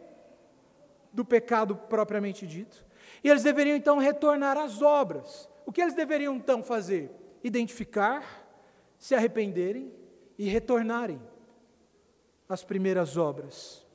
[1.12, 2.84] do pecado propriamente dito,
[3.22, 5.48] e eles deveriam então retornar às obras.
[5.66, 7.10] O que eles deveriam então fazer?
[7.44, 8.46] Identificar,
[8.98, 9.92] se arrependerem
[10.38, 11.20] e retornarem
[12.48, 13.86] às primeiras obras,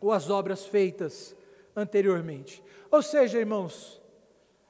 [0.00, 1.36] ou às obras feitas
[1.74, 2.62] anteriormente.
[2.90, 4.00] Ou seja, irmãos,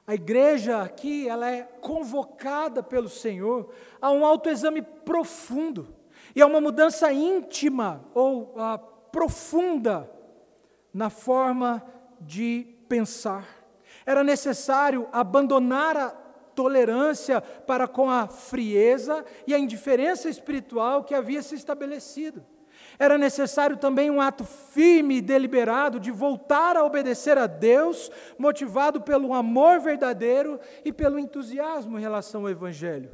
[0.07, 3.69] a igreja aqui, ela é convocada pelo Senhor
[4.01, 5.93] a um autoexame profundo
[6.33, 8.79] e a uma mudança íntima ou uh,
[9.11, 10.09] profunda
[10.93, 11.83] na forma
[12.21, 13.45] de pensar.
[14.05, 16.09] Era necessário abandonar a
[16.55, 22.45] tolerância para com a frieza e a indiferença espiritual que havia se estabelecido.
[22.99, 29.01] Era necessário também um ato firme e deliberado de voltar a obedecer a Deus, motivado
[29.01, 33.11] pelo amor verdadeiro e pelo entusiasmo em relação ao Evangelho.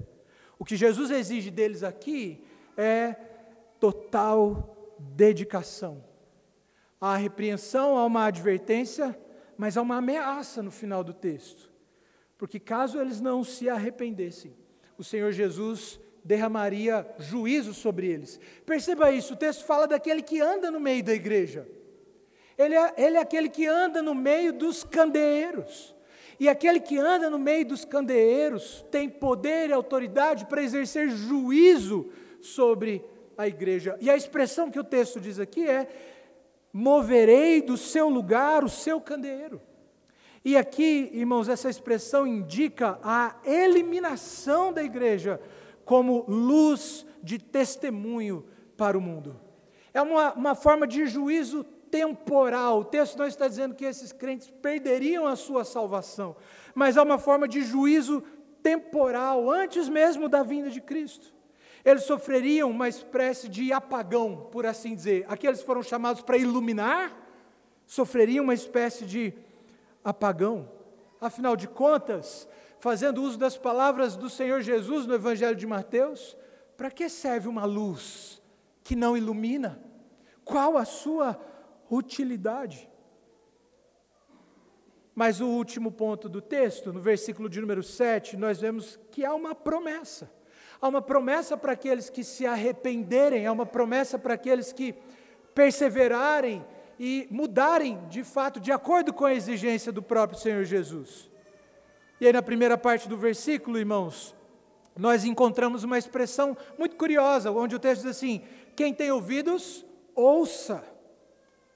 [0.58, 2.42] O que Jesus exige deles aqui
[2.78, 3.16] é
[3.80, 6.04] total dedicação.
[7.00, 9.18] Há repreensão, há uma advertência,
[9.58, 11.70] mas há uma ameaça no final do texto.
[12.38, 14.56] Porque caso eles não se arrependessem,
[14.98, 18.40] o Senhor Jesus derramaria juízo sobre eles.
[18.66, 21.68] Perceba isso, o texto fala daquele que anda no meio da igreja.
[22.58, 25.94] Ele é, ele é aquele que anda no meio dos candeeiros.
[26.40, 32.10] E aquele que anda no meio dos candeeiros tem poder e autoridade para exercer juízo
[32.42, 33.04] sobre
[33.38, 33.98] a igreja.
[34.00, 35.88] E a expressão que o texto diz aqui é:
[36.72, 39.62] moverei do seu lugar o seu candeeiro.
[40.46, 45.40] E aqui, irmãos, essa expressão indica a eliminação da igreja
[45.86, 48.46] como luz de testemunho
[48.78, 49.40] para o mundo.
[49.94, 52.80] É uma, uma forma de juízo temporal.
[52.80, 56.36] O texto não está dizendo que esses crentes perderiam a sua salvação,
[56.74, 58.24] mas é uma forma de juízo
[58.64, 61.34] temporal, antes mesmo da vinda de Cristo.
[61.86, 65.26] Eles sofreriam uma espécie de apagão, por assim dizer.
[65.28, 67.16] Aqueles foram chamados para iluminar,
[67.86, 69.34] sofreriam uma espécie de
[70.04, 70.70] apagão.
[71.20, 72.48] Afinal de contas,
[72.84, 76.36] fazendo uso das palavras do Senhor Jesus no Evangelho de Mateus,
[76.76, 78.42] para que serve uma luz
[78.84, 79.82] que não ilumina?
[80.44, 81.40] Qual a sua
[81.90, 82.90] utilidade?
[85.16, 89.34] Mas o último ponto do texto, no versículo de número 7, nós vemos que há
[89.34, 90.30] uma promessa.
[90.82, 94.94] Há uma promessa para aqueles que se arrependerem, há uma promessa para aqueles que
[95.56, 96.66] perseverarem
[97.00, 101.32] e mudarem de fato de acordo com a exigência do próprio Senhor Jesus.
[102.24, 104.34] E aí, na primeira parte do versículo, irmãos,
[104.98, 108.42] nós encontramos uma expressão muito curiosa, onde o texto diz assim:
[108.78, 110.82] Quem tem ouvidos, ouça.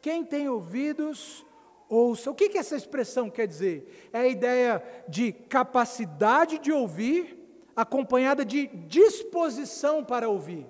[0.02, 1.46] Quem tem ouvidos,
[1.90, 2.32] ouça.
[2.32, 4.10] O que, que essa expressão quer dizer?
[4.14, 7.38] É a ideia de capacidade de ouvir,
[7.76, 10.66] acompanhada de disposição para ouvir.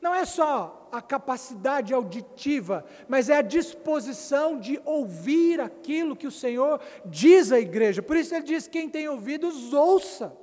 [0.00, 6.30] Não é só a capacidade auditiva, mas é a disposição de ouvir aquilo que o
[6.30, 8.02] Senhor diz à igreja.
[8.02, 10.36] Por isso ele diz: quem tem ouvidos, ouça.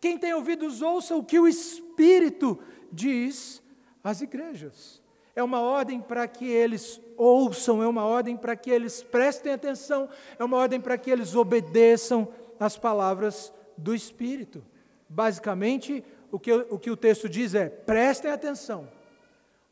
[0.00, 2.58] Quem tem ouvidos, ouça o que o Espírito
[2.92, 3.62] diz
[4.02, 5.02] às igrejas.
[5.34, 10.08] É uma ordem para que eles ouçam, é uma ordem para que eles prestem atenção,
[10.38, 14.64] é uma ordem para que eles obedeçam às palavras do Espírito.
[15.08, 18.88] Basicamente, o que, o que o texto diz é: prestem atenção,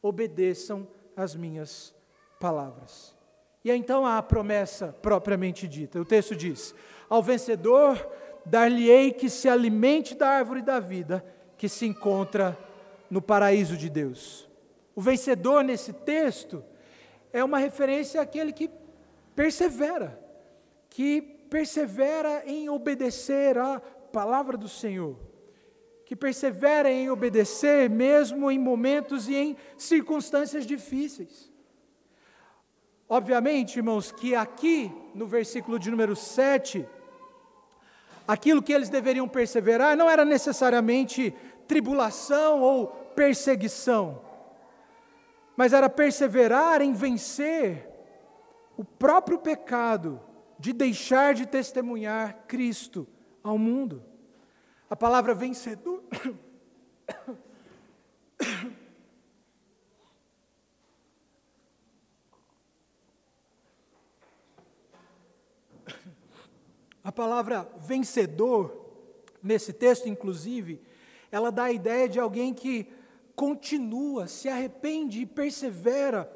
[0.05, 0.87] obedeçam
[1.17, 1.95] às minhas
[2.39, 3.17] palavras.
[3.65, 5.99] E então há a promessa propriamente dita.
[5.99, 6.75] O texto diz:
[7.09, 8.07] Ao vencedor
[8.45, 11.25] dar-lhe-ei que se alimente da árvore da vida
[11.57, 12.59] que se encontra
[13.09, 14.47] no paraíso de Deus.
[14.95, 16.63] O vencedor nesse texto
[17.33, 18.71] é uma referência àquele que
[19.35, 20.21] persevera,
[20.91, 23.81] que persevera em obedecer à
[24.13, 25.17] palavra do Senhor
[26.07, 31.51] que persevera em obedecer, mesmo em momentos e em circunstâncias difíceis.
[33.09, 36.87] Obviamente, irmãos, que aqui no versículo de número 7,
[38.27, 41.35] aquilo que eles deveriam perseverar não era necessariamente
[41.67, 44.21] tribulação ou perseguição,
[45.57, 47.89] mas era perseverar em vencer
[48.77, 50.21] o próprio pecado
[50.59, 53.07] de deixar de testemunhar Cristo
[53.43, 54.03] ao mundo.
[54.89, 55.94] A palavra vencedor.
[67.03, 68.75] A palavra vencedor,
[69.43, 70.81] nesse texto, inclusive,
[71.31, 72.91] ela dá a ideia de alguém que
[73.37, 76.33] continua, se arrepende e persevera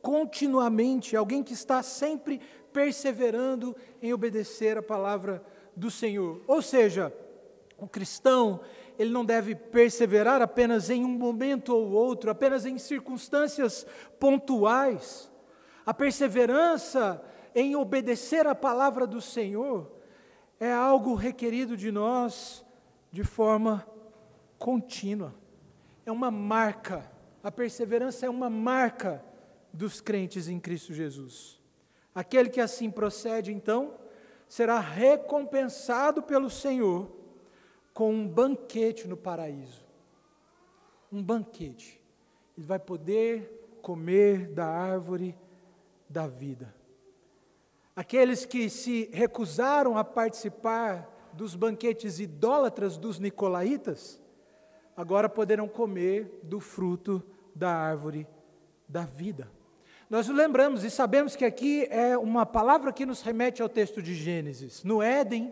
[0.00, 2.40] continuamente, alguém que está sempre
[2.72, 6.40] perseverando em obedecer a palavra do Senhor.
[6.46, 7.12] Ou seja,
[7.76, 8.60] o cristão,
[8.98, 13.86] ele não deve perseverar apenas em um momento ou outro, apenas em circunstâncias
[14.18, 15.30] pontuais.
[15.84, 17.22] A perseverança
[17.54, 19.90] em obedecer a palavra do Senhor
[20.58, 22.64] é algo requerido de nós
[23.10, 23.86] de forma
[24.58, 25.34] contínua.
[26.04, 27.10] É uma marca.
[27.42, 29.24] A perseverança é uma marca
[29.72, 31.60] dos crentes em Cristo Jesus.
[32.14, 33.94] Aquele que assim procede, então,
[34.48, 37.10] será recompensado pelo Senhor
[37.96, 39.82] com um banquete no paraíso.
[41.10, 41.98] Um banquete.
[42.54, 45.34] Ele vai poder comer da árvore
[46.06, 46.74] da vida.
[47.96, 54.20] Aqueles que se recusaram a participar dos banquetes idólatras dos nicolaítas,
[54.94, 57.22] agora poderão comer do fruto
[57.54, 58.26] da árvore
[58.86, 59.50] da vida.
[60.10, 64.14] Nós lembramos e sabemos que aqui é uma palavra que nos remete ao texto de
[64.14, 64.84] Gênesis.
[64.84, 65.50] No Éden,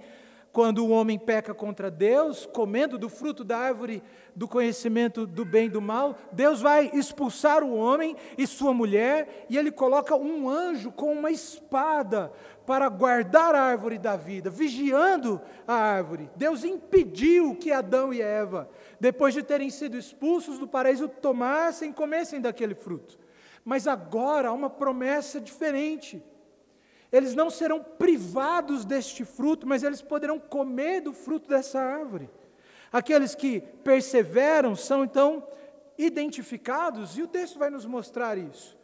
[0.55, 4.01] quando o homem peca contra Deus, comendo do fruto da árvore
[4.37, 9.47] do conhecimento do bem e do mal, Deus vai expulsar o homem e sua mulher,
[9.51, 12.33] e ele coloca um anjo com uma espada
[12.65, 16.31] para guardar a árvore da vida, vigiando a árvore.
[16.37, 21.95] Deus impediu que Adão e Eva, depois de terem sido expulsos do paraíso, tomassem e
[21.95, 23.19] comessem daquele fruto.
[23.65, 26.23] Mas agora há uma promessa diferente.
[27.15, 32.29] Eles não serão privados deste fruto, mas eles poderão comer do fruto dessa árvore.
[32.93, 35.47] Aqueles que perseveram são então
[35.97, 38.77] identificados, e o texto vai nos mostrar isso.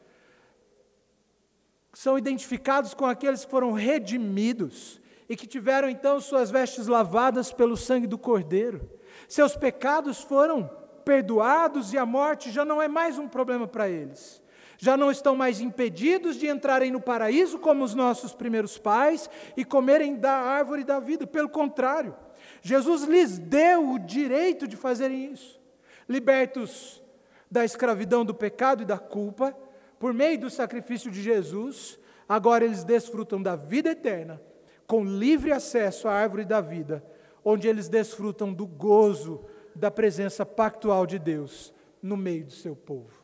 [1.92, 7.76] São identificados com aqueles que foram redimidos e que tiveram então suas vestes lavadas pelo
[7.76, 8.88] sangue do Cordeiro.
[9.26, 10.70] Seus pecados foram
[11.04, 14.40] perdoados e a morte já não é mais um problema para eles
[14.82, 19.62] já não estão mais impedidos de entrarem no paraíso como os nossos primeiros pais e
[19.62, 21.26] comerem da árvore da vida.
[21.26, 22.16] Pelo contrário,
[22.62, 25.60] Jesus lhes deu o direito de fazerem isso.
[26.08, 27.02] Libertos
[27.50, 29.54] da escravidão do pecado e da culpa,
[29.98, 34.40] por meio do sacrifício de Jesus, agora eles desfrutam da vida eterna,
[34.86, 37.04] com livre acesso à árvore da vida,
[37.44, 39.44] onde eles desfrutam do gozo
[39.76, 41.70] da presença pactual de Deus
[42.02, 43.19] no meio do seu povo.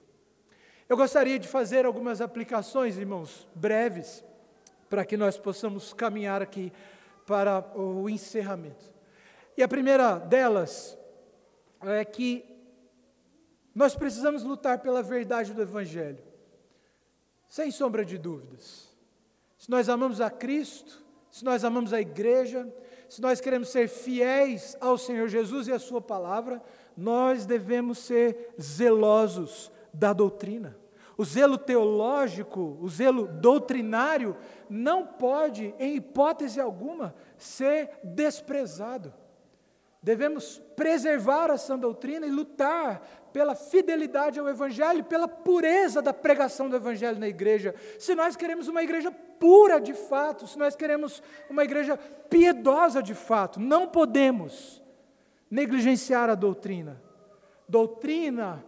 [0.89, 4.25] Eu gostaria de fazer algumas aplicações, irmãos, breves,
[4.89, 6.73] para que nós possamos caminhar aqui
[7.27, 8.85] para o encerramento.
[9.57, 10.97] E a primeira delas
[11.83, 12.45] é que
[13.75, 16.23] nós precisamos lutar pela verdade do Evangelho,
[17.49, 18.89] sem sombra de dúvidas.
[19.59, 22.73] Se nós amamos a Cristo, se nós amamos a igreja,
[23.09, 26.63] se nós queremos ser fiéis ao Senhor Jesus e à Sua palavra,
[26.97, 30.77] nós devemos ser zelosos da doutrina.
[31.19, 34.37] O zelo teológico, o zelo doutrinário,
[34.69, 39.15] não pode, em hipótese alguma, ser desprezado.
[40.03, 46.69] Devemos preservar a sã doutrina e lutar pela fidelidade ao Evangelho, pela pureza da pregação
[46.69, 47.75] do Evangelho na igreja.
[47.99, 53.15] Se nós queremos uma igreja pura de fato, se nós queremos uma igreja piedosa de
[53.15, 54.83] fato, não podemos
[55.51, 57.03] negligenciar a doutrina.
[57.69, 58.65] Doutrina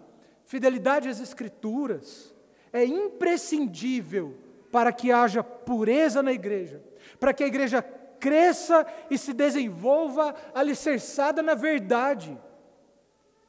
[0.49, 2.35] fidelidade às Escrituras
[2.73, 4.35] é imprescindível
[4.73, 6.83] para que haja pureza na igreja,
[7.21, 12.37] para que a igreja cresça e se desenvolva alicerçada na verdade.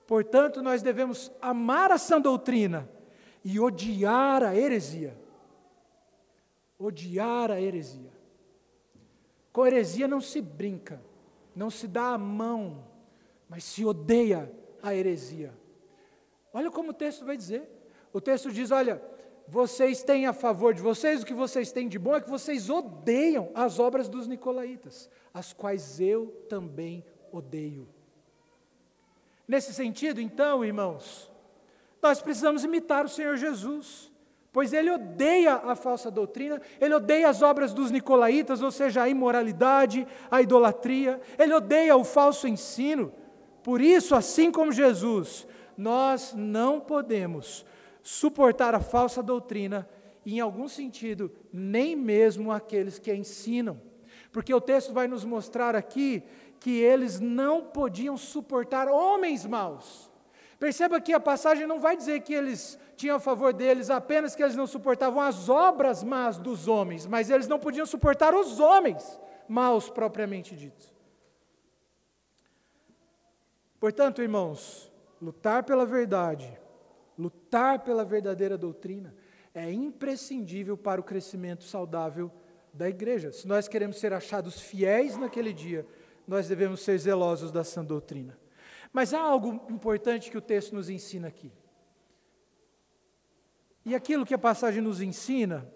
[0.06, 2.88] Portanto, nós devemos amar a sã doutrina
[3.46, 5.18] e odiar a heresia.
[6.78, 8.12] Odiar a heresia.
[9.54, 11.02] Com heresia não se brinca,
[11.56, 12.86] não se dá a mão,
[13.48, 14.52] mas se odeia
[14.84, 15.54] a heresia.
[16.54, 17.70] Olha como o texto vai dizer.
[18.12, 19.02] O texto diz: olha,
[19.48, 22.70] vocês têm a favor de vocês, o que vocês têm de bom é que vocês
[22.70, 27.88] odeiam as obras dos nicolaítas, as quais eu também odeio.
[29.48, 31.32] Nesse sentido, então, irmãos,
[32.02, 34.12] nós precisamos imitar o Senhor Jesus,
[34.52, 39.10] pois ele odeia a falsa doutrina, ele odeia as obras dos nicolaítas, ou seja, a
[39.10, 43.12] imoralidade, a idolatria, ele odeia o falso ensino.
[43.64, 45.48] Por isso, assim como Jesus,
[45.80, 47.66] nós não podemos
[48.04, 49.88] suportar a falsa doutrina
[50.26, 53.80] e, em algum sentido, nem mesmo aqueles que a ensinam.
[54.30, 56.22] Porque o texto vai nos mostrar aqui
[56.60, 60.12] que eles não podiam suportar homens maus.
[60.60, 64.44] Perceba que a passagem não vai dizer que eles tinham a favor deles apenas que
[64.44, 69.18] eles não suportavam as obras más dos homens, mas eles não podiam suportar os homens
[69.48, 70.94] maus propriamente ditos.
[73.80, 74.89] Portanto, irmãos,
[75.22, 76.52] lutar pela verdade,
[77.18, 79.14] lutar pela verdadeira doutrina,
[79.54, 82.32] é imprescindível para o crescimento saudável
[82.74, 83.32] da igreja.
[83.32, 85.86] Se nós queremos ser achados fiéis naquele dia,
[86.28, 88.38] nós devemos ser zelosos da sã doutrina.
[88.94, 91.52] Mas há algo importante que o texto nos ensina aqui.
[93.86, 95.68] E aquilo que a passagem nos ensina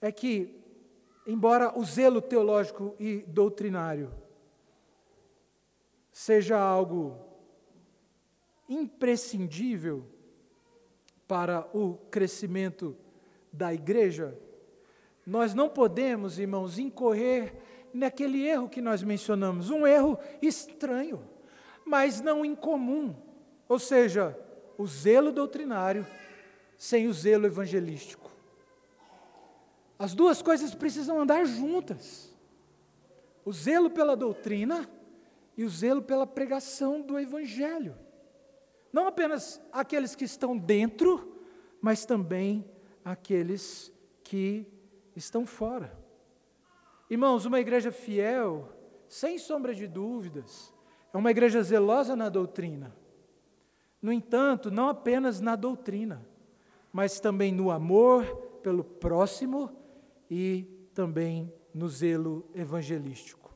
[0.00, 0.58] é que,
[1.26, 4.12] embora o zelo teológico e doutrinário
[6.10, 7.27] seja algo
[8.68, 10.04] imprescindível
[11.26, 12.96] para o crescimento
[13.52, 14.36] da igreja,
[15.26, 17.54] nós não podemos, irmãos, incorrer
[17.92, 21.22] naquele erro que nós mencionamos, um erro estranho,
[21.84, 23.14] mas não incomum,
[23.68, 24.38] ou seja,
[24.76, 26.06] o zelo doutrinário
[26.76, 28.30] sem o zelo evangelístico.
[29.98, 32.32] As duas coisas precisam andar juntas.
[33.44, 34.88] O zelo pela doutrina
[35.56, 37.96] e o zelo pela pregação do evangelho.
[38.92, 41.42] Não apenas aqueles que estão dentro,
[41.80, 42.64] mas também
[43.04, 44.66] aqueles que
[45.14, 45.96] estão fora.
[47.10, 48.72] Irmãos, uma igreja fiel
[49.08, 50.72] sem sombra de dúvidas,
[51.12, 52.94] é uma igreja zelosa na doutrina.
[54.00, 56.24] No entanto, não apenas na doutrina,
[56.92, 58.24] mas também no amor
[58.62, 59.70] pelo próximo
[60.30, 60.64] e
[60.94, 63.54] também no zelo evangelístico.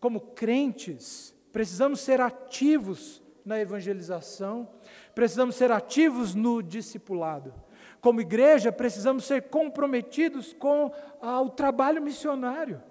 [0.00, 4.68] Como crentes, precisamos ser ativos na evangelização,
[5.14, 7.54] precisamos ser ativos no discipulado.
[7.98, 10.92] Como igreja, precisamos ser comprometidos com
[11.22, 12.82] ah, o trabalho missionário.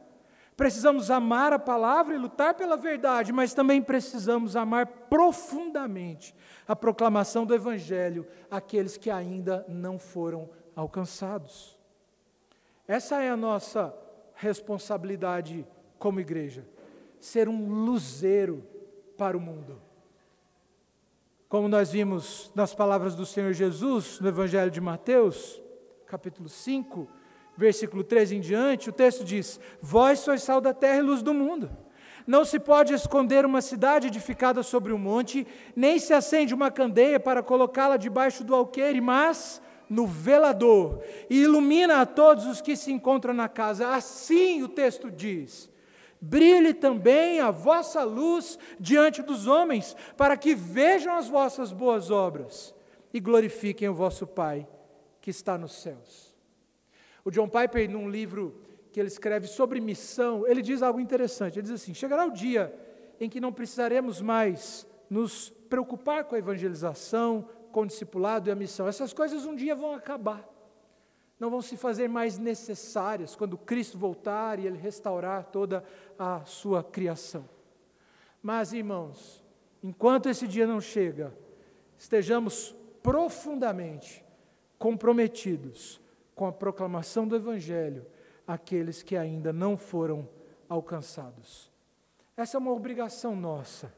[0.55, 6.35] Precisamos amar a palavra e lutar pela verdade, mas também precisamos amar profundamente
[6.67, 11.77] a proclamação do Evangelho àqueles que ainda não foram alcançados.
[12.87, 13.93] Essa é a nossa
[14.33, 15.63] responsabilidade
[15.99, 16.67] como igreja,
[17.19, 18.65] ser um luzeiro
[19.15, 19.86] para o mundo.
[21.49, 25.61] Como nós vimos nas palavras do Senhor Jesus no Evangelho de Mateus,
[26.05, 27.07] capítulo 5,
[27.55, 31.33] versículo 13 em diante, o texto diz: Vós sois sal da terra e luz do
[31.33, 31.69] mundo.
[32.27, 37.17] Não se pode esconder uma cidade edificada sobre um monte, nem se acende uma candeia
[37.17, 42.91] para colocá-la debaixo do alqueire, mas no velador, e ilumina a todos os que se
[42.91, 43.87] encontram na casa.
[43.87, 45.69] Assim o texto diz:
[46.19, 52.73] Brilhe também a vossa luz diante dos homens, para que vejam as vossas boas obras
[53.13, 54.67] e glorifiquem o vosso Pai
[55.21, 56.35] que está nos céus.
[57.23, 58.61] O John Piper, num livro
[58.91, 61.59] que ele escreve sobre missão, ele diz algo interessante.
[61.59, 62.73] Ele diz assim: chegará o dia
[63.19, 68.55] em que não precisaremos mais nos preocupar com a evangelização, com o discipulado e a
[68.55, 68.87] missão.
[68.87, 70.47] Essas coisas um dia vão acabar.
[71.39, 75.83] Não vão se fazer mais necessárias quando Cristo voltar e Ele restaurar toda
[76.17, 77.47] a sua criação.
[78.41, 79.43] Mas, irmãos,
[79.83, 81.33] enquanto esse dia não chega,
[81.97, 84.25] estejamos profundamente
[84.79, 86.01] comprometidos
[86.33, 88.05] com a proclamação do Evangelho
[88.47, 90.27] àqueles que ainda não foram
[90.67, 91.71] alcançados.
[92.35, 93.93] Essa é uma obrigação nossa.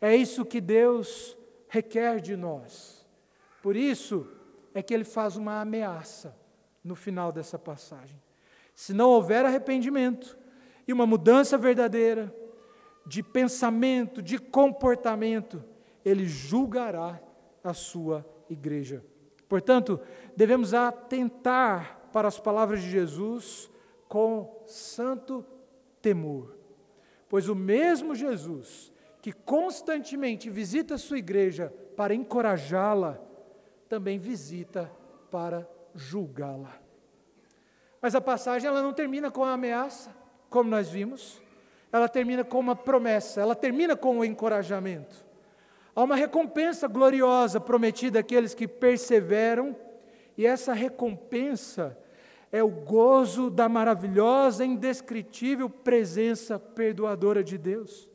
[0.00, 1.36] É isso que Deus
[1.68, 3.06] requer de nós.
[3.62, 4.28] Por isso
[4.74, 6.41] é que ele faz uma ameaça
[6.84, 8.20] no final dessa passagem.
[8.74, 10.38] Se não houver arrependimento
[10.86, 12.34] e uma mudança verdadeira
[13.06, 15.62] de pensamento, de comportamento,
[16.04, 17.20] ele julgará
[17.62, 19.04] a sua igreja.
[19.48, 20.00] Portanto,
[20.36, 23.70] devemos atentar para as palavras de Jesus
[24.08, 25.44] com santo
[26.00, 26.56] temor,
[27.28, 33.20] pois o mesmo Jesus que constantemente visita a sua igreja para encorajá-la,
[33.88, 34.90] também visita
[35.30, 36.80] para julgá-la.
[38.00, 40.14] Mas a passagem ela não termina com a ameaça,
[40.50, 41.40] como nós vimos,
[41.92, 45.24] ela termina com uma promessa, ela termina com o encorajamento.
[45.94, 49.76] Há uma recompensa gloriosa prometida àqueles que perseveram,
[50.36, 51.96] e essa recompensa
[52.50, 58.08] é o gozo da maravilhosa, indescritível presença perdoadora de Deus.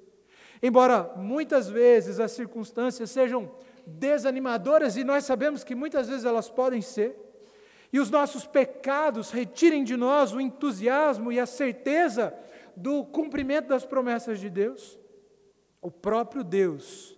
[0.61, 3.51] Embora muitas vezes as circunstâncias sejam
[3.85, 7.26] desanimadoras, e nós sabemos que muitas vezes elas podem ser,
[7.97, 12.31] e os nossos pecados retirem de nós o entusiasmo e a certeza
[12.75, 14.99] do cumprimento das promessas de Deus,
[15.81, 17.17] o próprio Deus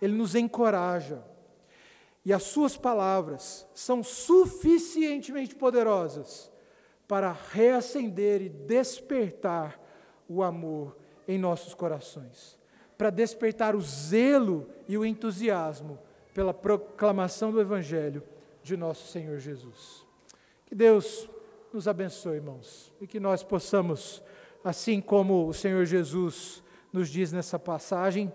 [0.00, 1.22] ele nos encoraja.
[2.24, 6.50] E as suas palavras são suficientemente poderosas
[7.06, 9.80] para reacender e despertar
[10.28, 10.96] o amor
[11.28, 12.58] em nossos corações,
[12.98, 15.96] para despertar o zelo e o entusiasmo
[16.34, 18.31] pela proclamação do Evangelho
[18.62, 20.06] de nosso Senhor Jesus.
[20.66, 21.28] Que Deus
[21.72, 24.22] nos abençoe, irmãos, e que nós possamos,
[24.62, 28.32] assim como o Senhor Jesus nos diz nessa passagem,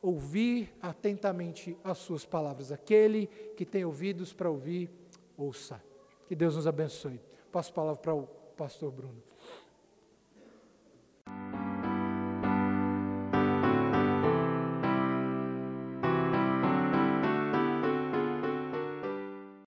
[0.00, 2.72] ouvir atentamente as suas palavras.
[2.72, 4.90] Aquele que tem ouvidos para ouvir,
[5.36, 5.82] ouça.
[6.26, 7.20] Que Deus nos abençoe.
[7.52, 9.31] Passo a palavra para o pastor Bruno.